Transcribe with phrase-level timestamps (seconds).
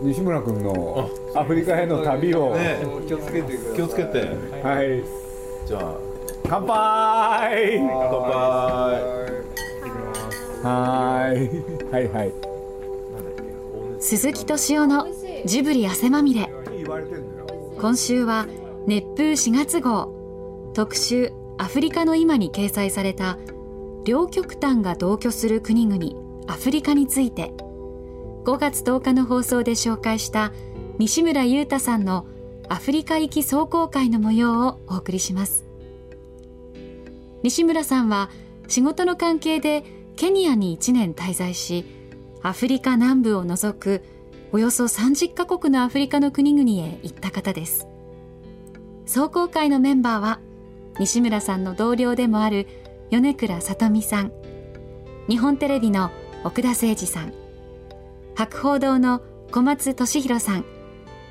[0.00, 2.78] 西村君のアフリカへの旅を、ね。
[3.06, 4.18] 気をつけて気をつけて。
[4.62, 5.02] はい。
[5.66, 5.96] じゃあ。
[6.48, 7.78] 乾杯。
[7.78, 9.18] 乾杯。
[10.62, 12.32] はいはいはい。
[14.00, 15.06] 鈴木敏夫の
[15.44, 16.48] ジブリ汗まみれ。
[17.80, 18.46] 今週は
[18.86, 20.16] 熱風4月号。
[20.74, 23.36] 特集アフリカの今に掲載された
[24.04, 27.52] 両極端が同居する国々アフリカについて
[28.44, 30.52] 5月10日の放送で紹介した
[30.98, 32.26] 西村優太さんの
[32.68, 35.64] アフリカ行き壮行会の模様をお送りします。
[37.42, 38.30] 西村さんは
[38.66, 39.84] 仕事の関係で
[40.16, 41.84] ケニアに1年滞在し
[42.42, 44.02] アフリカ南部を除く
[44.50, 47.86] およそ30カ国のアフリカの国々へ行った方です。
[49.06, 50.40] 壮行会のメンバーは
[50.98, 52.66] 西村さんの同僚でもある
[53.10, 54.32] 米倉さ美さん
[55.28, 56.10] 日本テレビの
[56.44, 57.32] 奥田誠二さん
[58.38, 60.64] 博報堂の小松俊弘さん。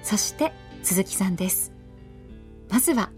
[0.04, 0.52] そして
[0.84, 1.72] 鈴木さんです。
[2.70, 3.12] まずは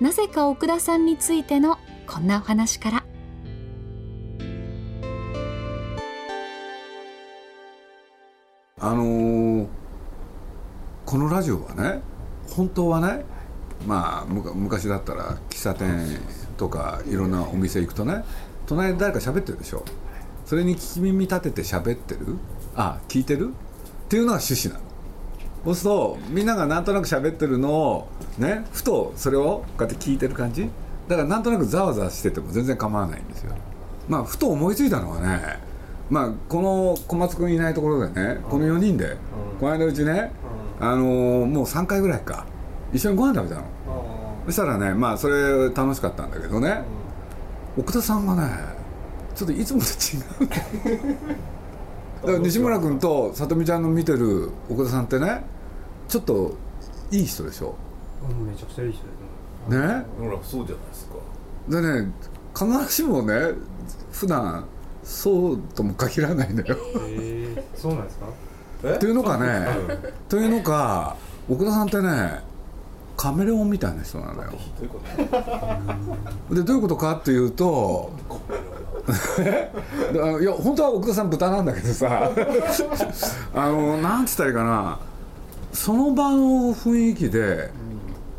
[0.00, 3.04] なぜか奥田さんについてのこんなお話から。
[8.78, 9.66] あのー
[11.04, 12.00] このラジオはね
[12.48, 13.24] 本当はね
[13.84, 16.20] まあ昔だったら喫茶店
[16.56, 18.24] とかいろんなお店行くとね
[18.66, 19.82] 隣で誰か喋ってるでしょ。
[20.48, 22.38] それに聞き耳立てて喋ってる？
[22.74, 23.50] あ聞いてる？
[23.50, 23.52] っ
[24.08, 24.86] ていうのが趣旨なの。
[25.66, 30.70] そうするとみんながなんとなく喋ってるのをねふとそれをこうやって聞いてる感じ？
[31.06, 33.54] だからなんとなくざわざわしてても全然構わないんですよ。
[34.08, 35.58] まあふと思いついたのはね
[36.08, 39.18] まあこの小松君いないところでねこの4人で
[39.60, 40.32] この間うちね
[40.80, 42.46] あのーもう3回ぐらいか。
[42.94, 43.66] 一緒にご飯食べたの。
[44.46, 46.80] そしたらねまあそれ楽しかったんだけどね。
[47.76, 48.77] 奥田さんがね
[49.38, 50.48] ちょっといつもと違う
[52.26, 55.44] だから西村君とさとみちゃんの見てる奥田さんってね
[56.08, 56.54] ちょっと
[57.12, 57.76] いい人でしょ？
[58.28, 59.08] うんめちゃくちゃいい人で
[59.68, 60.04] すねね？
[60.18, 61.14] ほらそうじゃないですか。
[61.68, 62.12] でね
[62.52, 63.34] 必ずしもね
[64.10, 64.64] 普段
[65.04, 66.76] そうとも限らないんだよ。
[67.06, 68.26] ええそうなんですか？
[68.82, 68.98] え？
[68.98, 69.68] というのかね
[70.28, 71.14] というのか
[71.48, 72.40] 奥田さんってね
[73.16, 74.50] カメレオンみたいな人なのよ。
[74.50, 75.00] どういうこ
[76.48, 76.54] と？
[76.56, 78.10] でどういうことかっていうと
[80.40, 82.30] いや本当は奥田さん豚なんだけどさ。
[83.54, 84.98] あのなんつったらいいかな。
[85.72, 87.70] その場の雰囲気で、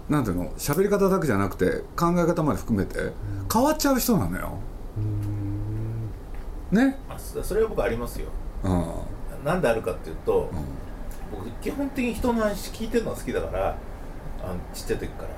[0.09, 3.13] なんていうの喋り方だけじゃなくて考え方まで含めて
[3.51, 4.57] 変わっちゃう人なのよ。
[6.71, 6.97] ね？
[7.09, 8.27] あそそれは僕ありますよ。
[8.63, 8.85] うん。
[9.43, 10.49] なんであるかっていうと、
[11.31, 13.75] 僕基本的に人の話聞いてるのが好きだから
[14.43, 15.29] あのちっちゃい時から、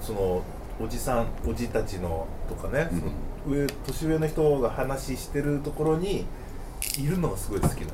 [0.00, 0.42] その
[0.80, 3.02] おじさんおじたちのとかね、その
[3.46, 6.24] 上年上の人が話してるところに
[6.98, 7.92] いるのがすごい好きなの。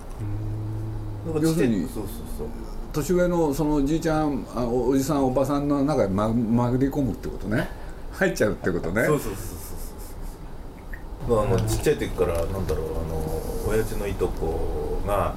[1.27, 2.05] なんか要するにそうそう
[2.39, 2.47] そう。
[2.93, 7.69] 年上のそのおじいちゃんあおおじさんおばさんの中にま潜り込むってことね。
[8.13, 9.05] 入っちゃうってことね。
[9.05, 15.35] そうそうそうそうそうあのちっちゃい時からなんだろうあの親父のいとこがあの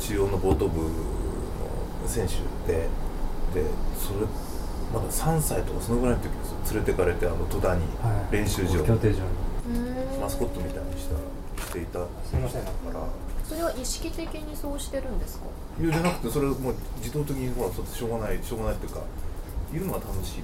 [0.00, 0.88] 中央のボート部の
[2.06, 2.34] 選手
[2.70, 2.88] で
[3.54, 3.62] で
[3.96, 4.26] それ
[4.92, 8.32] まだ3歳とかそのぐらいの時ですよ連れてかれてあの戸田にはい。
[8.34, 10.20] 練習場、協定所に。
[10.20, 13.00] マスコットみたいにしたしていたすいませんから。
[13.44, 15.44] それは意識的にそうしてるんですか？
[15.80, 19.00] いやじゃなくてそれもう自動的にほらそうしょうがないしょうがないっていうか
[19.72, 20.42] いるのが楽しい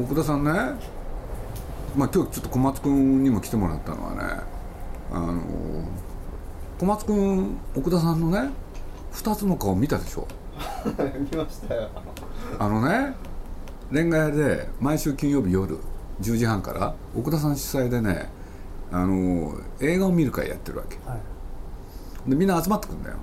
[0.00, 0.50] 奥田さんね
[1.96, 4.42] まあ今日ちょっと小松君にも来てもらったのはね
[5.12, 5.42] あの
[6.80, 8.50] 小松君奥田さんのね
[9.12, 10.26] 2つの顔見たでしょ？
[11.32, 11.88] 見ましたよ。
[12.58, 13.14] あのね
[13.90, 15.76] レンガ屋で毎週金曜日夜
[16.20, 18.30] 10時半から奥田さん主催でね
[18.90, 20.96] あの映画を見る会やってるわけ。
[21.08, 21.16] は
[22.26, 22.30] い。
[22.30, 23.16] でみんな集まってくんだよ。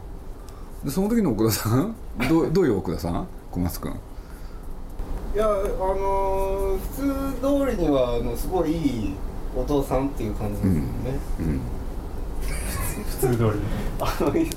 [0.83, 1.95] でその時の奥田さん
[2.27, 3.27] どう どういう奥田さん？
[3.51, 3.91] 小松君。
[5.35, 8.75] いやあのー、普通通りにはあのすごいい
[9.09, 9.15] い
[9.55, 10.81] お父さんっていう感じですよね、
[11.39, 11.61] うん。
[13.05, 13.49] 普通通り
[13.99, 14.49] あのい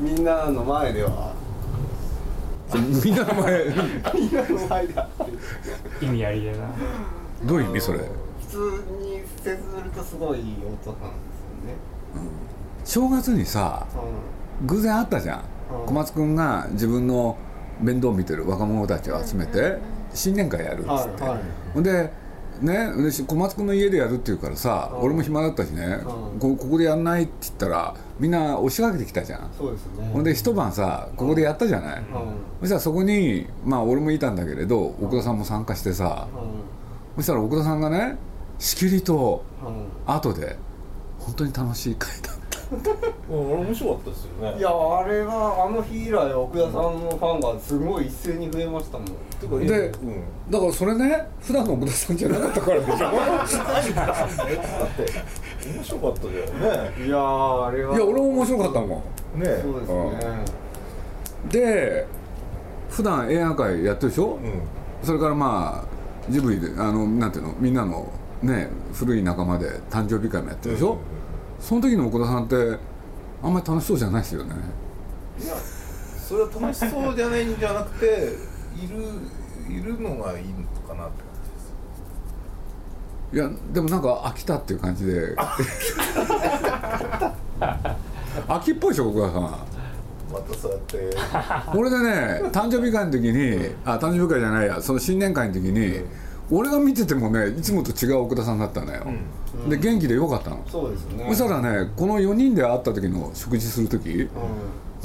[0.00, 1.45] みんなの前ではそ
[2.74, 3.64] みんなの前
[4.14, 5.30] みんなの前ではって。
[6.04, 6.58] いう意味ありげな
[7.44, 7.98] どういう意味それ？
[7.98, 8.04] 普
[8.46, 8.58] 通
[9.02, 11.10] に接するとすごいいいお父さん
[11.64, 11.74] で
[12.84, 14.08] す正月にさよね、
[14.66, 15.44] 偶然会ったじゃん。
[15.80, 15.86] うん。
[15.86, 17.36] 小松君が自分の
[17.80, 19.78] 面倒を見てる若者たちを集めて
[20.14, 21.38] 新年会やるっつうん、って、はいは
[21.76, 21.82] い。
[21.82, 22.10] で
[22.60, 22.90] ね
[23.26, 25.00] 小松君の家でやるっていうからさ、うん。
[25.04, 26.00] 俺も暇だったしね、
[26.32, 26.38] うん。
[26.38, 30.10] こここでやんないって言ったらみんな押しかけてきたじゃん、そうですね。
[30.12, 32.04] ほんで一晩さここでやったじゃない、うん。
[32.60, 36.28] そしたらそこにまあ俺もいたんだけれど奥田さんも参加してさ、
[37.16, 38.18] そしたら奥田さんがね
[38.58, 39.44] しきりと
[40.06, 40.56] 後で
[41.18, 42.30] 本当に楽しい会だ
[43.28, 44.58] 面白かったですよね。
[44.58, 49.06] いやあれはあの日以来奥田さんのファンがすごい一斉に増えましたもん。
[49.06, 50.24] てかでうん。
[50.50, 52.96] だからそれね普段の奥田さんじゃなかったからでしょ。
[52.98, 53.06] だ。
[53.06, 53.08] っ
[54.96, 55.06] て
[55.68, 57.06] 面白かったじゃんね。
[57.06, 57.96] いやーあれは。
[57.96, 58.86] いや俺も面白かったも
[59.36, 59.40] ん。
[59.40, 60.44] ねそうですね。
[61.50, 62.06] で
[62.90, 64.62] 普段映画界やってるでしょ、うん。
[65.04, 65.88] それからまあ
[66.28, 67.54] ジブリであのなんていうの？
[67.60, 68.10] みんなの
[68.42, 70.98] ね古い仲間で誕生日会もやってるでしょ、
[71.60, 72.78] その時の奥田さんって
[73.42, 74.54] あんまり楽しそうじゃないですよね。
[75.42, 78.06] いやそれは楽しそうじゃないんじゃなくて
[78.76, 78.96] いる
[79.68, 80.54] いるのがいいの
[80.88, 83.34] かなって感じです。
[83.34, 85.36] いやでもなんか飽きたっていう感じで。
[88.48, 89.42] 飽きっぽいでしょ奥田さん。
[89.42, 91.10] またそうやって。
[91.74, 96.00] 俺でね誕生日会の時にあ誕生日会じゃないやその新年会の時に、
[96.50, 99.04] 俺が見ててもねいつもと違う奥田さんだったのよ、
[99.68, 101.24] で元気でよかったの、そうですね。
[101.28, 104.28] そしたらねこの4人で会った時の食事する時う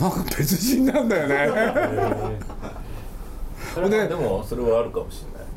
[0.01, 2.39] なんか別人なんだよね。
[3.73, 5.47] それででもそれはあるかもしれない、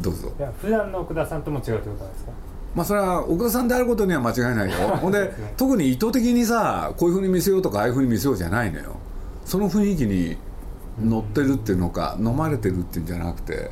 [0.00, 0.32] どうぞ。
[0.38, 2.32] いや普段の奥田さんとも違うってことなんですか？
[2.74, 4.76] まあそれは奥田さんであることには間違いないよ。
[4.98, 8.96] ほんで特に意図的にさこういうふうに見せようとかああいうふうに見せようじゃないのよ。
[9.44, 10.36] その雰囲気に
[11.02, 13.70] 乗ってるっていうのか飲まれてるっていうんじゃなくて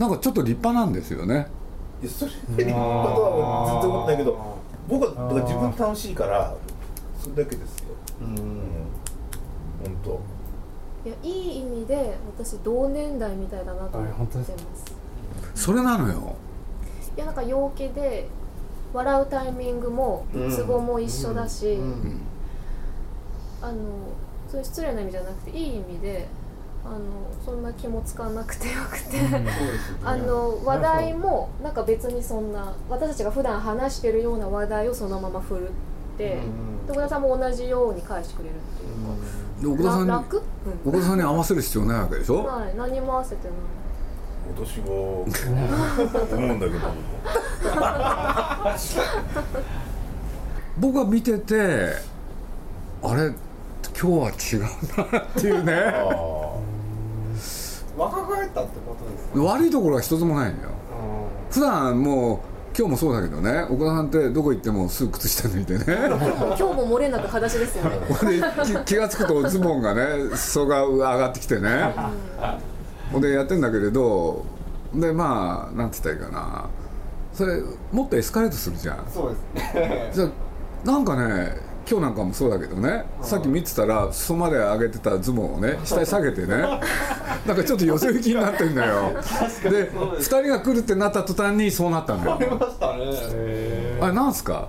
[0.00, 1.46] なんかちょっと立派なんですよね。
[2.00, 2.74] うん、いやそれ立派
[3.14, 4.56] とは全然思ってないけど
[4.88, 6.56] 僕はだから自分楽しいから
[7.20, 7.86] それだけですよ。
[8.26, 8.30] ん。
[8.30, 8.36] うん。
[9.84, 10.20] 本当。
[11.06, 14.54] いやいい意味で私同年代みたいだなと思ってでます。
[15.54, 16.34] すそれなのよ。
[17.14, 18.26] いやなんか陽気で
[18.94, 20.50] 笑うタイミングもうん。
[20.50, 22.20] ツボも一緒だし、うん。
[23.60, 23.74] あの
[24.48, 26.26] そういう失礼な意味じゃなくていい意味で
[26.84, 26.98] あの
[27.44, 29.18] そんな気も使わなくてよくて、
[30.04, 35.72] あの話題もなんか別にそんな私たちが普段話してるような話題をそのまま振るっ
[36.16, 38.86] て、うんで奥田さんも同じように返してくれるってい
[39.68, 40.42] うか、で奥田さんにら楽、う
[40.86, 42.44] 奥田さんに合わせる必要ないわけでしん、ょ？
[42.44, 43.56] はい何も合わせてない。
[44.56, 44.90] 私が
[46.36, 46.78] 思うんだけど
[50.78, 51.92] 僕は見てて
[53.02, 53.32] あれ
[54.00, 55.72] 今日は違うなっていうね。
[55.74, 56.49] あ
[58.00, 59.42] 若返ったってことですか？
[59.42, 60.68] 悪いところは一つもないのよ。
[61.50, 62.38] う普段もう
[62.76, 63.64] 今日もそうだけどね。
[63.64, 65.84] 岡田さんってどこ行ってもすぐ靴下脱いでね。
[65.86, 66.16] 今
[66.56, 67.96] 日も漏れなく裸足ですよね。
[68.08, 71.94] ほんでき気が付くとズボンがね裾が上がってきてね。
[73.12, 74.46] ほんでやってんだけれど
[74.94, 76.70] でまあなんて言ったらいいかな。
[77.32, 77.60] それ
[77.92, 79.06] もっとエスカレートするじゃんん。
[79.08, 80.10] そうですね。
[80.14, 80.30] じゃあ
[80.86, 86.56] なんかね今日なんかもそうだけどねさっき見てたら裾まで上げてたズボンをね下に下げてね
[87.46, 89.10] なんかちょっと寄せ行きになってんだよ。
[89.12, 92.36] で2人が来るってなった途端にそうなったんだよ。
[92.38, 92.96] ありましたね。
[93.32, 94.52] へあれなんすか？
[94.52, 94.60] ーや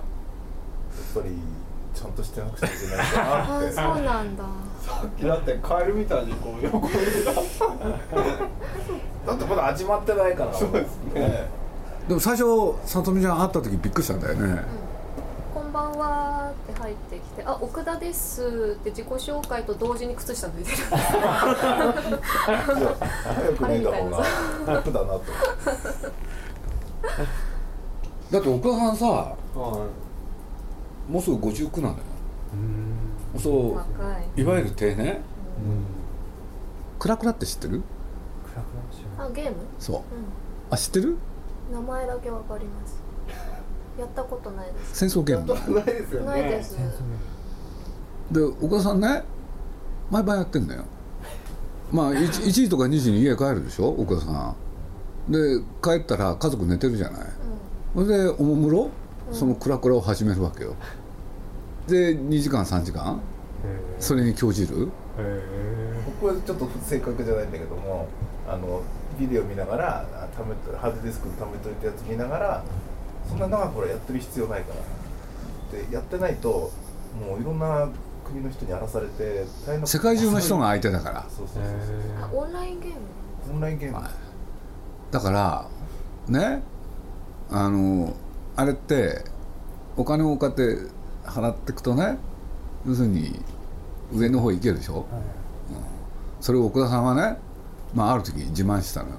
[1.14, 1.36] ぱり
[1.94, 4.44] ちゃんとしてなくちゃいけないんだなあってそうなんだ。
[4.80, 6.92] さっきだってカエルみたいにこう横に。
[9.26, 10.54] だってまだ始まってないから。
[10.54, 11.48] そうですね。
[12.08, 12.44] でも最初
[12.86, 14.40] さとみちゃん会った時びっくりしたんだよね。
[14.40, 14.56] こん
[16.02, 20.76] ばんはって入ってきて「あ奥田です」って自己紹介と同時に靴下脱いでる。
[20.76, 21.92] 早
[23.56, 24.24] く脱いだ方が
[24.66, 25.22] 楽だなと。
[28.30, 29.36] だって岡田さんさは
[31.08, 32.00] もうすぐ59なのよ。
[33.34, 33.40] うん。
[33.40, 34.22] そ若い。
[34.36, 35.08] ういわゆる定年？
[35.08, 35.18] うん。
[36.98, 37.82] クラクラって知ってる？
[38.54, 39.56] 暗くなっちゃうあゲーム？
[39.78, 39.96] そう。
[39.98, 40.00] う
[40.70, 41.10] あ知ってる？
[41.10, 41.18] ん
[41.72, 43.01] 名前だけわかります
[43.98, 45.06] やったことないです。
[45.06, 46.26] 戦争ゲームないですよね。
[46.26, 46.76] ないです。
[48.30, 49.22] で岡田さんね
[50.10, 50.84] 毎晩やってんだよ。
[51.92, 54.54] まあ 1, 1時とか2時に家帰るでしょ岡田さ
[55.28, 55.32] ん。
[55.32, 57.26] で帰ったら家族寝てるじゃない。
[57.94, 58.90] それでおもむろ
[59.30, 60.74] そのクラクラを始めるわけよ。
[61.86, 63.20] で2時間3時間
[63.64, 64.88] へそれに興じる。
[66.20, 68.08] 僕はちょっと正確じゃないんだけども
[68.48, 68.80] あの
[69.20, 70.06] ビデオ見ながら
[70.80, 72.64] ハードディスクに貯めといたやつ見ながら
[73.28, 74.74] そんな長くほらやってる必要ないか
[75.72, 75.78] ら。
[75.78, 76.70] でやってないと
[77.18, 77.88] もういろんな
[78.24, 81.26] 国の人に荒らされて大変な世界中の人が相手だから。
[81.28, 81.72] そうそうそう
[82.22, 82.98] あオンラインゲーム？
[83.54, 84.04] オンラインゲーム、はい。
[85.10, 85.68] だから
[86.28, 86.62] ね
[87.50, 88.14] あの
[88.56, 89.24] あれって
[89.96, 90.90] お金をこうやって
[91.24, 92.18] 払っていくとね
[92.86, 93.42] 要するに
[94.12, 95.06] 上の方行けるでしょ？
[96.40, 97.38] それを奥田さんはね、
[97.94, 99.16] まあ、ある時自慢したのよ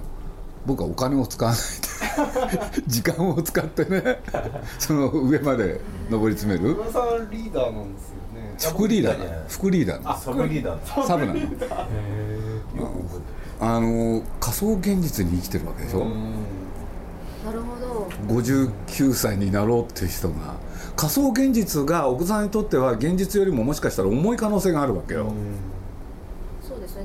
[0.66, 4.20] 僕はお金を使わないで 時間を使ってね
[4.78, 5.80] その上まで
[6.10, 6.76] 上り詰める。
[6.92, 8.76] さんリーダーなんですよね。
[8.76, 11.00] 副リーダーなの副リーダーなのサブリーダー。
[11.00, 11.40] のサブなの
[13.60, 16.10] あの仮想現実に生きてるわけでしょ、うん。
[17.44, 18.08] なるほど。
[18.40, 20.34] 59歳になろうっていう人が
[20.96, 25.32] 仮想現実が奥さんにとっては現実よりももしかしたら重い可能性があるわけよ、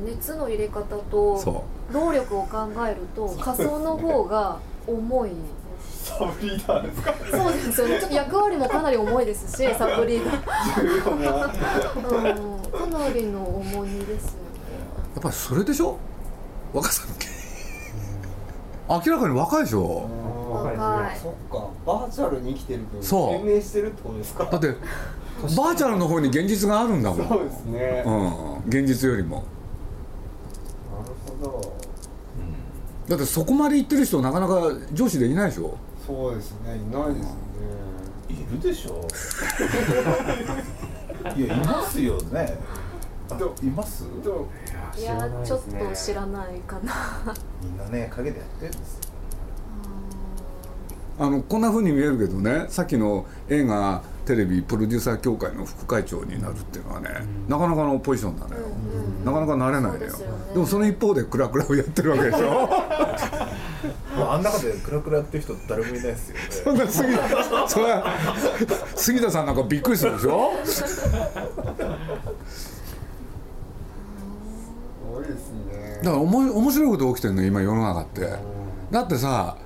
[0.05, 5.31] 熱の入れ方とそ労力を考えると仮想の方が重い。
[6.03, 7.13] サブリーダーですか？
[7.31, 7.99] そうですよね。
[7.99, 10.25] ちょっと役割もかなり重いですし サプリが、
[10.77, 11.45] 重要な。
[11.45, 14.37] うん、かなりの重荷ですよね。
[15.15, 15.97] やっぱりそれでしょ？
[16.73, 17.25] 若さの原
[19.05, 20.09] 因明らかに若いでしょ。
[20.51, 20.77] 若い。
[20.77, 21.67] 若いですそっか。
[21.85, 23.33] バーチャルに生きてる分そう。
[23.33, 24.45] 延命してるってことですか？
[24.45, 27.27] だってバーチャルの方に現実があるんだもん。
[27.27, 29.43] そうですね、うん、現実よりも
[31.41, 31.73] ほど
[33.09, 35.75] だってそこまで行ってる人なかなか上司でいないでしょ？
[36.05, 37.31] そうですねいないですね。
[38.29, 39.05] いるでしょ。
[41.35, 42.57] いやいますよね。
[43.61, 44.05] います？
[44.97, 46.93] いやちょっと知らないかな。
[47.63, 49.01] みんなね陰でやってるんですよ。
[51.19, 57.09] あのこんな風に見えるけどねさっきの映画テレビプロデューサー協会の副会長になるっていうのはね、
[57.47, 58.61] なかなかのポジションなのよ、
[59.25, 60.53] なかなかなれないのよですよね。
[60.53, 62.69] でもその一方でクラクラをやってるわけでしょ？
[64.15, 66.41] まああん中でクラクラやってる人誰もいないですよね。
[66.53, 67.27] そんな杉田
[67.67, 67.79] そ
[68.95, 70.51] 杉田さんなんかびっくりするでしょ？
[70.63, 70.83] す
[75.11, 76.01] ごいですね。
[76.03, 78.31] だからおも面白いこと起きてるの今世の中って。
[78.91, 79.57] だってさ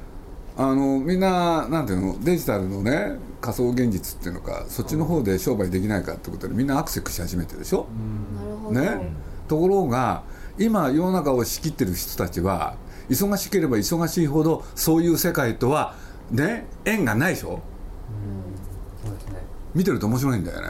[0.55, 2.17] あのみんななんていうの？
[2.23, 7.87] デジタルのね仮想現実っていうのかそっちの方で商売できないかってことでみんなアクセスし始めてるでしょ、
[8.33, 9.11] なるほど、ね、
[9.49, 10.23] ところが
[10.57, 12.77] 今世の中を仕切ってる人たちは
[13.09, 15.95] 忙しければ忙しいほどそういう世界とは
[16.31, 17.61] ね縁がないでしょ？
[19.03, 19.39] そうですね。
[19.75, 20.67] 見てると面白いんだよね。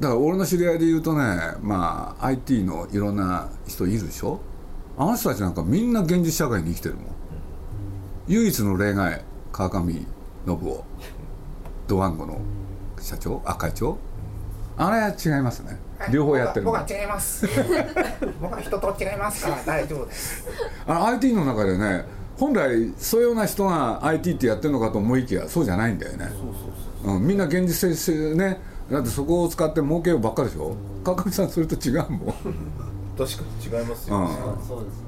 [0.00, 1.20] だから俺の知り合いで言うとね
[1.62, 4.40] まあ IT のいろんな人いるでしょ？
[4.98, 7.04] あの人たちなんかみんな現実社会に生きてるもん。
[8.26, 10.06] 唯一の例外川上信
[10.46, 10.84] 夫
[11.86, 12.38] ドワンゴの
[13.00, 13.42] 社長？
[13.44, 13.98] あ会長？
[14.76, 15.78] あれは違いますね。
[16.12, 16.72] 両方やってるの。
[16.72, 17.46] 僕は違います。
[18.40, 19.44] 僕は人と違います。
[19.44, 20.44] から大丈夫です。
[20.86, 22.04] あの IT の中でね
[22.36, 26.30] 本来そういうような人が IT ってやってるのかと思いきやそうじゃないんだよね。
[27.04, 30.74] うん、みんな現実性ねだってそこを使って儲けようばっかりでしょ？
[31.04, 32.34] 川上さんそれと違うもん。
[33.16, 34.20] 確かに違いますよ。
[34.28, 34.28] ね、
[34.68, 35.05] そうです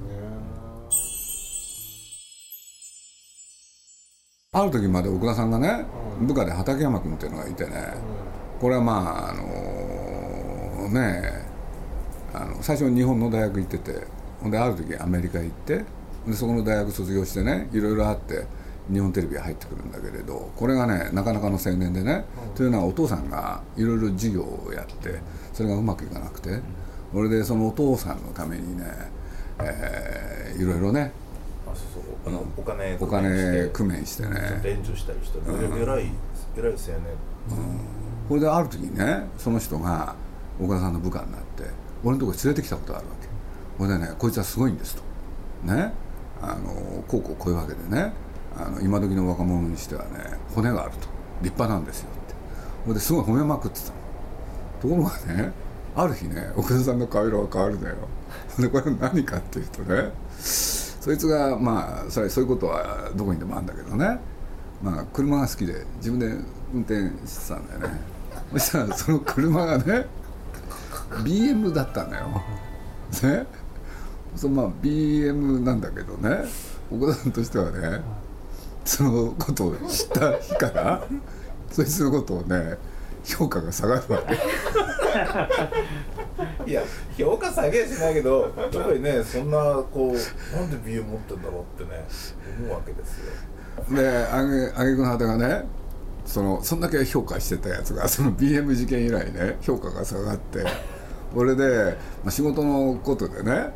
[4.61, 5.85] ある時まで奥田さんがね
[6.21, 7.95] 部下で畠山君っていうのがいてね
[8.61, 11.47] これはまああのね
[12.35, 14.07] あの最初日本の大学行ってて
[14.41, 15.85] ほんである時アメリカ行って
[16.27, 18.47] でそこの大学卒業してねいろいろあって
[18.93, 22.25] 日本テレビが入ってくるんだけれどこれがねなかなかの青年でね、
[22.55, 25.21] というのはお父さんがいろいろ事業をやって
[25.53, 26.61] それがうまくいかなくて、
[27.12, 28.85] それでそのお父さんのためにね、
[29.61, 31.12] えーいろいろね
[32.28, 34.61] あのお金お金工工面してね。
[34.64, 35.44] 援助したりしてる
[35.82, 36.12] 偉い
[36.56, 36.78] 偉い青年
[38.28, 40.14] これである時にねその人が
[40.61, 41.64] 岡田さんの部下になって
[42.04, 43.28] 俺のとこ連れてきたことがあるわけ。
[43.78, 45.02] これでねこいつはすごいんですと。
[45.64, 45.92] ね。
[46.40, 48.12] あのこうこうこういうわけでね。
[48.56, 50.11] あの今時の若者にしてはね
[50.54, 50.99] 骨があると。
[51.42, 52.35] 立派なんですよって。
[52.85, 53.92] これですごい褒めまくってたの。
[54.82, 55.52] ところがね
[55.97, 57.97] ある日ね岡田さんの顔色が変わるのよ。
[58.58, 60.11] でこれ何かっていうとね
[61.00, 64.19] そいつがまあそれそういうことはどこにでもあるんだけどね。
[64.83, 66.26] まあ車が好きで自分で
[66.73, 68.00] 運転してたんだよね。
[68.52, 70.07] そしたらその車がね
[71.25, 72.43] BM だったのよ。
[73.23, 73.47] ね。
[74.37, 76.45] そのまあ BM なんだけどね。
[76.90, 78.00] 岡田さんとしてはね
[78.85, 81.02] そのことを知った日から
[81.71, 82.78] そいつのことをね
[83.25, 84.38] 評価が下がるわけ
[86.68, 86.82] いや
[87.16, 89.58] 評価下げはしないけどやっぱりねそんな
[89.90, 92.04] こうなんで BM 持ってんだろうってね
[92.60, 93.96] 思うわけですよ。
[93.96, 95.64] であげあげくの果てがね
[96.26, 100.66] そのそんだけ評価してたやつがその BM 事件以来ね評価が下がって
[101.34, 103.70] これで、まあ、仕事のことでね、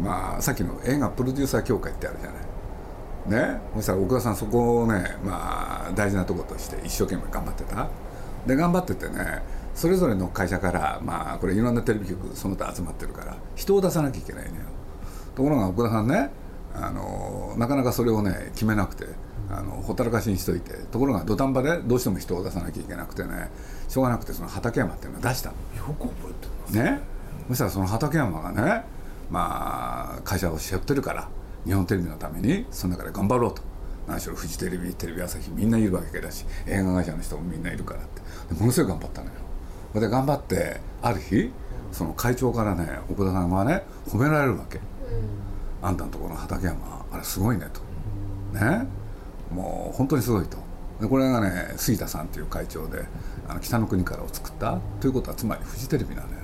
[0.00, 3.52] まあ、さっきの映画プロデューサー協会ってあるじゃない。
[3.54, 3.60] ね？
[3.76, 7.88] そしたら奥田さんそこをね、まあ、大事なとことして一生懸命頑張ってた。
[8.46, 9.42] で頑張っててね
[9.74, 14.62] それぞれの会社からまあこれいろんなテレビ局その他集まってるから人を出さなきゃいけないのよ。
[15.34, 16.30] ところが奥田さんね
[16.74, 19.06] あのなかなかそれをね決めなくて
[19.50, 23.50] あのほったらかしにしといてところが土壇場でどうしても人を出さなきゃいけなくてね
[23.88, 25.56] しょうがなくてその畠山っていうのを出したの。
[25.76, 26.76] よく覚えてます。
[26.76, 27.00] ね。
[27.48, 28.84] そしたらその畠山がね
[29.30, 31.28] まあ会社を背負ってるから
[31.64, 33.62] 日本テレビのためにその中で頑張ろうと。
[34.06, 38.20] 何しろフジテレビテレビ朝日みんないるわけだし映画会社の人もみんないるからって。
[38.52, 39.32] でものすごい頑張ったのよ
[40.00, 41.50] で頑張ってある日
[41.92, 44.80] その会長からね奥田さんはね褒められるわけ、
[45.82, 48.58] あんたのところの畠山あれすごいねと。
[48.58, 48.86] ね。
[49.52, 50.56] もう本当にすごいと。
[51.00, 53.04] でこれがね杉田さんっていう会長で
[53.48, 56.34] あの北の国からを作ったということはつまりフジテレビなのよ。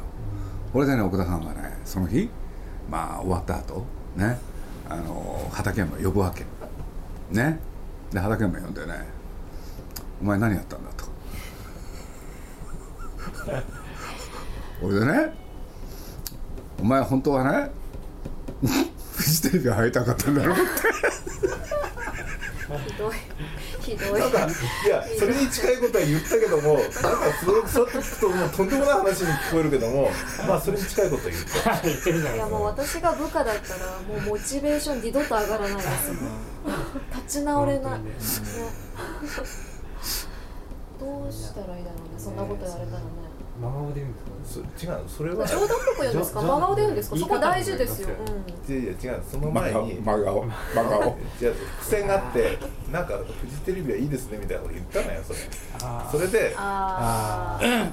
[0.73, 2.29] これでね奥田さんはねその日
[2.91, 3.85] まあ終わった後
[4.17, 4.39] ね
[4.89, 6.45] あの畠山呼ぶわけ。
[7.31, 7.59] ね。
[8.13, 8.95] で畠山呼んでね
[10.21, 11.05] 「お前何やったんだ」と
[14.83, 15.35] 俺でね
[16.81, 17.71] 「お前本当はね
[19.17, 20.63] フジテレビ入りたかったんだろ」って
[22.69, 23.15] ひどい。
[23.81, 24.21] ひどい。
[24.21, 26.93] なんかいやそれに近いことは言ったけどもなんか
[27.41, 30.11] すごくそって聞くともうとんでもない話に聞こえるけども
[30.47, 31.81] まあそれに近いことは言った。
[31.83, 36.11] 言ってるじゃないいやもう私が部下だったらもうモチベーション二度と上がらないです。
[37.17, 38.11] 立ち直れない、本ね、
[41.01, 42.19] どうしたらいいだろうね。
[42.19, 43.28] そんなこと言われたらね
[43.61, 44.69] 真顔で言うんですか？
[44.79, 45.47] そ違うそれは。
[45.47, 46.41] 冗談っぽく言うんですか？
[46.41, 46.93] 冗真顔で言う。
[46.93, 47.17] んですか？
[47.19, 49.95] そこ大事ですよ、うんいやいや違うその前に。
[50.05, 50.45] 真顔。
[50.75, 51.03] 真顔。
[51.41, 52.59] いや伏線があって
[52.93, 55.39] なんかフジテレビはいいですねみたいなこと言ったのよそれ。
[55.83, 57.91] あそれでだかあー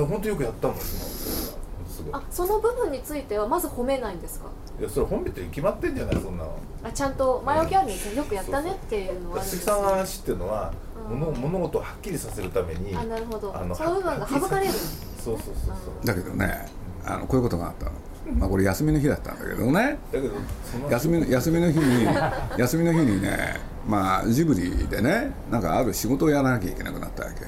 [0.00, 1.56] ら本当よくやったもんす
[2.04, 2.12] ごい。
[2.12, 4.46] あその部分についてはまず褒めないんですか？
[4.80, 6.50] いやそれ褒めて決まってんじゃないそんなの。
[6.82, 8.16] あちゃんと前置きあるんですね。
[8.16, 10.74] よくやったねっていうのはあるんです鈴木さんの話っていうのは、うん
[11.08, 13.56] 物物事をはっきりさせるためにあなるほど。
[13.56, 14.72] あのその部分が省かれる。
[14.72, 14.84] そう
[15.24, 16.06] そうそうそう。
[16.06, 16.68] だけどね
[17.04, 17.92] あのこういうことがあったの、
[18.38, 19.98] まあ、これ休みの日だったんだけどね。
[20.12, 20.34] だけど
[20.70, 22.04] その休みの休みの日に
[22.58, 27.44] 休みの日にねまあジブリでねなんかある仕事をやらなきゃいけなくなったわけ。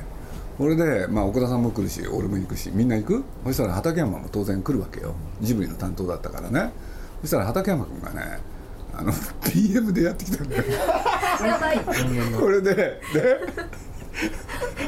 [0.59, 3.25] これで、まあ、岡田さんも来るし俺も行くしみんな行く？
[3.45, 5.13] そしたら畠山も当然来るわけよ。
[5.43, 6.73] ジブリの担当だったからね。
[7.21, 8.39] そしたら畠山君がね
[8.99, 9.13] あの
[9.45, 10.65] PM でやってきたんだよ。
[11.47, 11.79] やばい。
[12.39, 13.01] これでで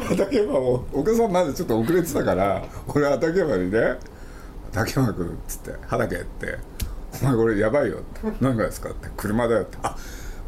[0.08, 3.98] 畠山も岡田さんまでちょっと遅れてたから俺畠山にね
[4.72, 6.58] 「畠山君」っつって「畑」って
[7.22, 9.94] 「お前これやばいよ」って「何がですか?」って「車だよ」って「あ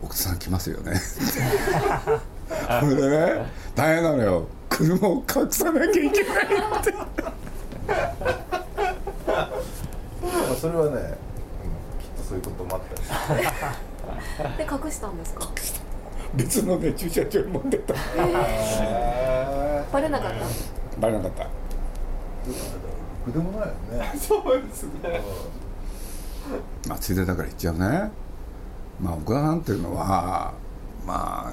[0.02, 0.92] 奥田さん来ますよね」
[2.80, 4.48] これでね大変なのよ。
[4.70, 6.48] 車を隠さなきゃいけないっ
[6.84, 6.92] て。
[6.92, 7.06] ま
[9.36, 11.18] あそれはね、
[12.30, 13.08] そういうこともあったりし
[14.56, 14.64] て。
[14.64, 15.48] で隠したんですか？
[16.34, 17.94] 別のね駐車場に持ってった。
[19.92, 21.00] バレなかった？
[21.00, 21.42] バレなかった。
[21.44, 21.50] ろ
[23.26, 25.20] くでもないよねそうですね。
[26.88, 28.10] まあついでだから言っちゃうね。
[29.00, 30.52] まあ奥田さんっていうのは
[31.04, 31.52] まあ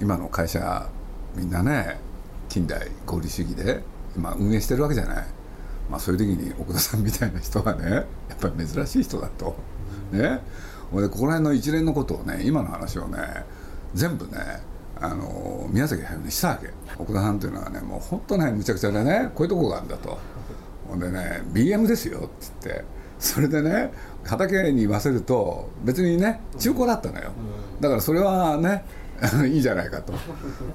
[0.00, 0.86] 今の会社
[1.34, 1.98] みんなね
[2.48, 3.82] 近代合理主義で
[4.16, 5.26] 今運営してるわけじゃない
[5.90, 8.04] まあそういう時に奥田さんみたいな人はねやっ
[8.40, 9.56] ぱり珍しい人だと。
[10.12, 10.40] ね。
[10.92, 13.18] 俺ここら辺の一連のことをね今の話をね
[13.94, 14.62] 全部ね
[15.00, 16.70] あの宮崎駿にしたわけ。
[16.98, 20.18] 奥田さんっていうのはねもう本当ねむちゃくちゃでねこういうとこがあるんだと。
[20.88, 22.84] ほんでね BM ですよっつって。
[23.18, 23.92] それでね
[24.24, 27.30] 畑に言わせると別にね中古だったのよ。
[27.80, 28.84] だからそれはね
[29.48, 30.12] いいじゃないかと。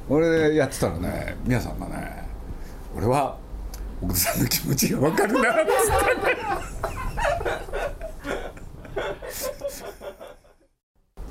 [0.09, 2.27] 俺やってたらね宮さんがね
[2.95, 3.37] 俺は
[4.01, 5.61] 奥田さんの気持ちが分かるなって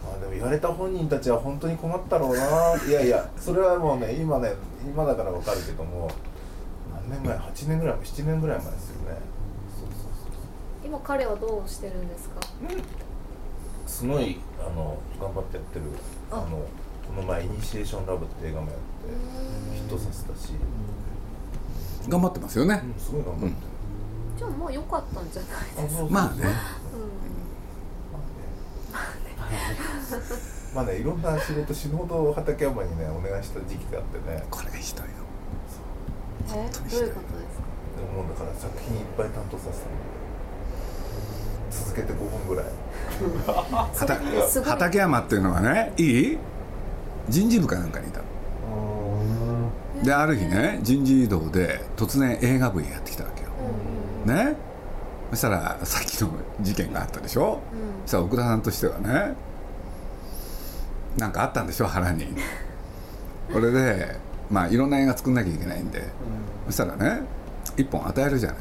[0.03, 2.77] まあでも言われた本人たちは本当に困ったろうな。
[2.89, 4.53] いやいやそれはもうね今ね
[4.87, 6.11] 今だからわかるけども
[7.09, 9.17] 何年前？8年ぐらい7年ぐらい前ですよね。
[9.79, 10.31] そうそうそう
[10.85, 12.41] 今彼はどうしてるんですか？
[13.87, 15.87] すごいあの頑張ってやってる
[16.31, 16.37] あ。
[16.37, 20.53] のこの前「イニシエーションラブ」って映画もやってヒットさせたし、
[22.09, 22.83] 頑張ってますよね。
[22.85, 23.53] うん、すごい頑張ってる、
[24.39, 25.49] じゃあまあ良かったんじゃな
[25.85, 26.05] いですか？
[26.11, 26.45] まあね。
[30.75, 30.97] まあね。
[30.99, 34.45] いろんな仕事死ぬほど畠山にねお願いした時期があってね。
[34.51, 35.11] これがひどいの。
[36.53, 37.11] えどういうことですか？
[37.97, 39.81] でもだから作品いっぱい担当させ
[41.85, 42.65] 続けて5本ぐらい。
[44.65, 46.39] 畠山っていうのはねいい？
[47.29, 48.21] 人事部かなんかにいた。
[48.21, 48.25] の
[50.03, 53.49] である日ね人事異動で突然映画部にやってきたわけよ。
[54.27, 54.37] うんうん。
[54.37, 54.57] ね？
[55.31, 57.61] そしたらさっきの事件があったでしょ？
[58.07, 59.35] そしたら奥田さんとしてはね
[61.17, 61.87] なんかあったんでしょ？
[61.87, 62.27] 腹に。
[63.53, 64.17] これで
[64.51, 66.03] まあいろんな映画作んなきゃいけないんで、
[66.67, 67.23] そしたらね
[67.77, 68.53] 一本与えるじゃ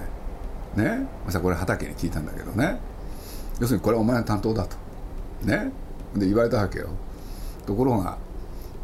[0.75, 0.99] ない。
[0.99, 1.08] ね？
[1.25, 2.80] そしたらこれ畑に聞いたんだけどね。
[3.60, 4.75] 要するにこれお前の担当だと。
[5.43, 5.71] ね？
[6.15, 6.89] で言われたわけよ。
[7.65, 8.17] ところが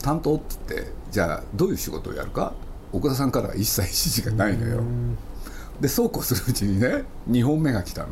[0.06, 2.54] 担当って言ってじゃあどういう仕事をやるか
[2.94, 4.84] 奥田さんからは一切指示がないのよ。
[5.82, 8.10] でそうこうするうちにね2本目が来たの。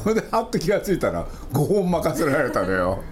[0.00, 3.02] それではっと気が付いたら5本任せられたのよ。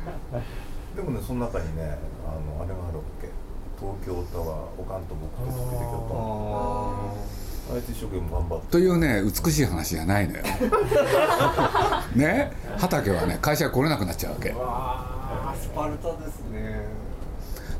[0.94, 3.28] でもねその中にねあのあれがあるわけ。
[3.76, 8.66] 東京タワーおかんと僕と時々おかんあいつ一生懸命頑張って。
[8.70, 10.44] というね美しい話じゃないのよ。
[12.14, 12.52] ね？
[12.78, 14.54] 畑はね会社が来れなくなっちゃうわけ。
[14.56, 16.99] あースパルタですね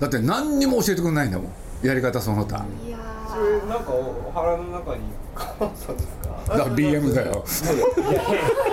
[0.01, 1.53] だって何にも教えてくれないんだもん。
[1.87, 2.65] やり方その他。
[2.87, 5.03] いやそれなんかお腹の中に
[5.39, 6.09] 変わったんです
[6.49, 6.57] か？
[6.57, 7.45] ら BM だよ。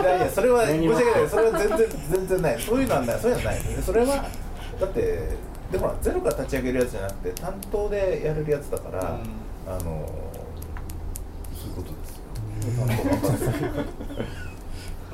[0.02, 1.78] いやいやそれは申し訳ないそれは全然
[2.12, 2.62] 全然ない。
[2.62, 3.20] そういうのはない。
[3.20, 3.62] そういうのはない。
[3.86, 4.08] それは
[4.80, 5.30] だって
[5.72, 9.20] でもゼロから立ち上げるやつじゃなくて担当でやれるやつだから、
[9.68, 10.10] あの
[11.54, 12.24] そういうことですよ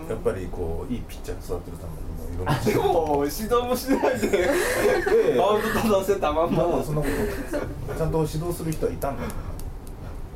[0.10, 6.68] やっぱりこういいピッチャー育てるためにもいろんなでも指導もしないでマウンド立たせたまんま。
[6.68, 7.62] まあそんなことないですよ
[7.98, 9.34] ちゃんと指導する人はいたんだから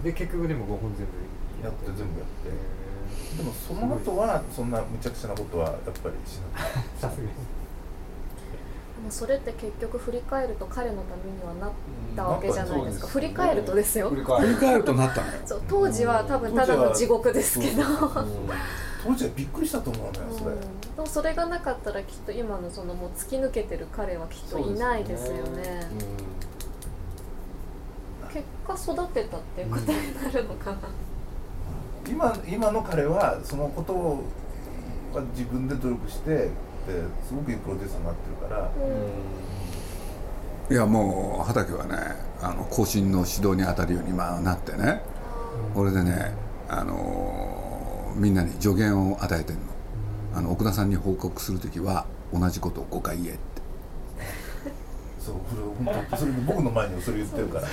[0.03, 1.85] で結局でも5本全部やって。
[1.87, 2.09] 全部やっ
[2.43, 2.77] て
[3.37, 7.01] でもその後はそんなむちゃくちゃなことはやっぱりしなかった。
[7.09, 7.27] さすがに。
[7.27, 11.71] でもそれって結局振り返ると彼のためにはなっ
[12.15, 13.05] たわけじゃないですか。
[13.05, 14.09] うん振り返るとですよ。
[14.09, 14.23] 振り
[14.55, 15.21] 返るとなった。
[15.45, 17.83] そう当時は多分ただの地獄ですけど
[19.03, 25.87] 当時はびっくりしたと思うのよそれ、うんでもそれがなかったらきっと今のそのもう突き抜けてる彼はきっといないですよね。
[28.33, 30.77] 結果育てたっていうことになるのかな、
[32.09, 34.23] 今今の彼はそのことを
[35.13, 36.49] は自分で努力してで
[37.23, 38.71] すごくいいプロデューサーになってるから、
[40.69, 41.95] いやもう畑はね
[42.41, 45.01] あの後進の指導に当たるようにまあなってね。
[45.73, 46.33] これでね
[46.69, 47.56] あの
[48.17, 49.61] みんなに助言を与えてんの。
[50.33, 53.39] あの奥田さんに報告する時は同じことを5回言えって。
[55.19, 55.41] そうこ
[55.85, 57.67] れ本当それ僕の前にもそれ言ってるから、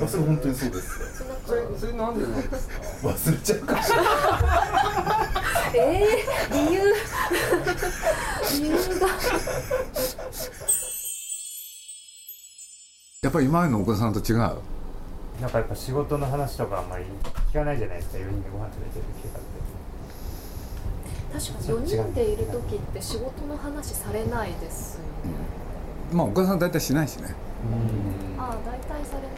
[0.00, 1.00] うん、それ本当にそうです。
[1.02, 1.08] よ
[1.46, 2.74] それそれなんでなんですか？
[3.08, 4.06] 忘れちゃうかもしれない。
[5.74, 6.80] えー、理由
[8.60, 9.06] 理由が。
[13.22, 14.58] やっぱり今までの奥田さんと違う？
[15.40, 17.04] なんかやっぱ仕事の話とかあんまり
[17.50, 18.18] 聞かないじゃないですか。
[18.18, 19.60] 4人でご飯食べてる時とかって
[21.32, 25.06] 確かに4人でいる時って仕事の話されないですよね、
[26.12, 27.34] まあ岡田さん大体しないしね。
[28.38, 29.30] ああ大体されない。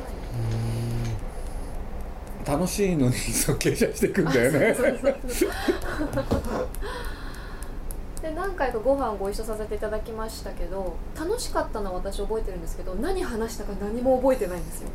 [2.45, 4.75] 楽しいのにそう傾斜していくんだよね
[8.23, 14.89] で何回かご飯ご一緒させていただきましたけど楽しかったのは私覚えてるんですけど何話したか何も覚えてないんですよ。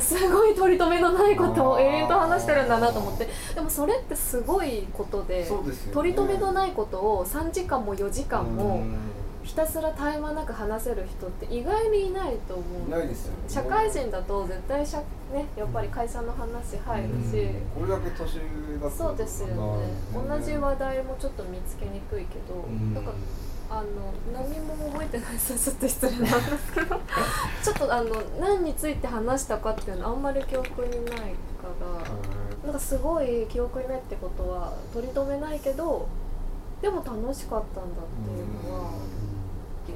[0.00, 3.26] すごい取り留めのないことを永遠と話してるんだなと思って。
[3.54, 5.48] でもそれってすごいことでね。
[5.94, 8.96] 取り留めのないことを3時間も4時間もうん
[9.44, 12.90] ひたすら絶え間なく話せる人って意外にいないと思う。
[12.90, 13.38] ないですよね。
[13.46, 15.00] 社会人だと絶対しゃ、
[15.32, 18.90] ね、やっぱり会社の話入るし、これだけ年上だと。
[18.90, 19.54] そうですよね。
[20.14, 22.94] 同じ話題もちょっと見つけにくいけど、うん。
[22.94, 23.12] なんか
[23.70, 23.84] あの
[24.32, 26.96] 何も覚えてないですちょっと失礼なんですけど。
[27.62, 35.60] ちょっとあの何について話したかっていうのあんまり記憶にないからなんかすごい記憶にないってことは取り留めない。
[35.60, 36.06] けど
[36.80, 38.90] でも楽しかったんだっていうのは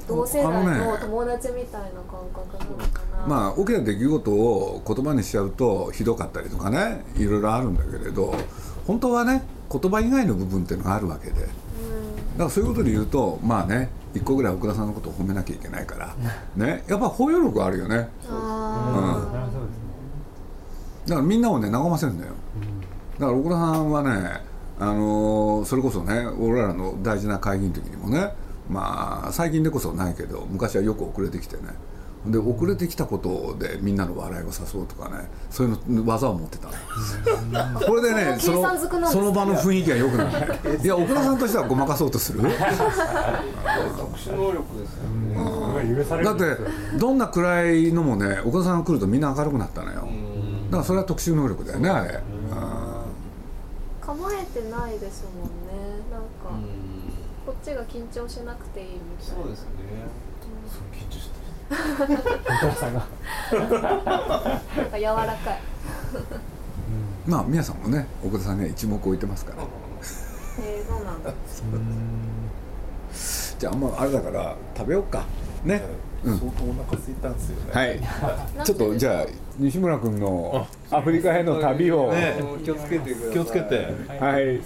[0.07, 8.35] 同世代の友達みたいな感覚なのかな、まあ大きな出来事を言葉にしちゃうとひどかったりとかねいろいろあるんだけれど
[8.87, 11.41] 本当はね言葉以外の部分っていうのがあるわけで。
[11.41, 16.15] だからそういうことで言うとまあね一個ぐらい奥田さんのことを褒めなきゃいけないから
[16.55, 18.07] ねやっぱ包容力あるよね。
[18.29, 19.89] あうですね
[21.07, 22.33] だからみんなをね和ませるんだよ。
[23.19, 24.41] だから奥田さんはね
[24.79, 28.31] あのーそれこそね俺らの大事な会議の時にもね
[28.69, 31.63] まあ最近でこそないけど昔はよく遅れてきてね。
[32.27, 36.67] で遅れてきたことでみんなの笑いを誘うとかねそういうの技を持ってた。
[36.67, 40.97] のこれでね そのその場の雰囲気が良くなるいや。
[40.97, 42.41] 奥田さんとしてはごまかそうとする？
[42.41, 45.35] 特殊能力ですよね。
[45.73, 46.43] それが許されだって
[46.99, 50.01] どんな暗いのもね岡田さんが来るとみんな明るくなったのよ。
[50.65, 52.09] だからそれは特殊能力だよねあれ。
[52.11, 52.19] うん。
[54.05, 56.01] 構えてないですもんね。
[56.11, 56.27] なんか、
[57.63, 59.43] ちが緊張しなくていいみたいな。
[59.43, 59.69] そうですね。
[60.69, 63.07] すごい緊張してお父さんが
[63.55, 65.59] なんか柔らかい。
[67.27, 69.63] まあ皆さんもね奥田さんには一目置いてますから。
[70.61, 71.33] えー、そうなんだ。
[73.59, 75.23] じゃあまああれだから食べようか。
[75.63, 75.81] ね。
[76.23, 77.71] る、相当お腹空いたんですよね。
[77.73, 78.65] はい。
[78.65, 79.25] ちょっとじゃあ
[79.57, 82.35] 西村君のアフリカへの旅を、ね。
[82.63, 83.33] 気をつけてください。
[83.33, 83.75] 気をつけて。
[84.19, 84.61] はい。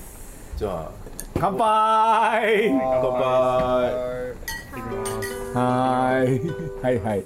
[0.57, 0.91] じゃあ
[1.39, 2.69] 乾杯。
[2.69, 3.23] 乾杯。
[5.53, 6.83] はい。
[6.83, 7.25] はいはい。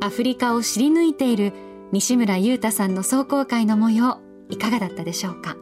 [0.00, 1.52] アフリカを知り抜いている
[1.92, 4.18] 西村優太さんの壮行会の模様
[4.48, 5.56] いかがだったでしょうか？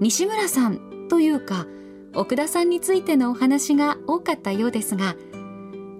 [0.00, 1.66] 西村さんというか
[2.14, 5.16] 奥田さんについてのお話が多かったようですが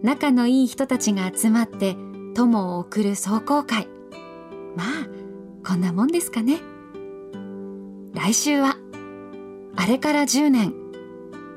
[0.03, 1.97] 仲のいい人たちが集まって
[2.35, 3.89] 友を送る壮行会。
[4.77, 4.87] まあ
[5.67, 6.61] こんなもんですかね
[8.17, 8.79] 来週は
[9.77, 10.73] あれから10年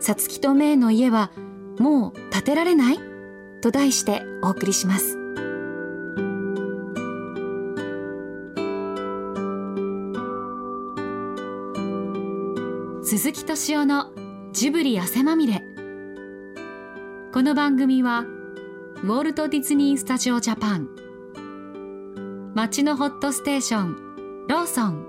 [0.02, 1.32] さつきとめいの家は
[1.80, 3.00] もう建てられない？
[3.62, 5.18] と題してお送りします。
[13.04, 14.12] 鈴木敏夫の
[14.52, 15.64] ジブリ汗まみれ。
[17.34, 18.26] この番組は
[19.02, 20.90] ウォルト・ディズニー・スタジオ・ジャパン。
[22.54, 23.96] 街のホットステーション
[24.50, 25.09] ローソン。